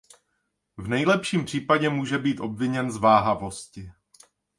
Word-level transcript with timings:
V 0.77 0.87
nejlepším 0.87 1.45
případě 1.45 1.89
může 1.89 2.17
být 2.17 2.39
obviněn 2.39 2.91
z 2.91 2.97
váhavosti. 2.97 3.91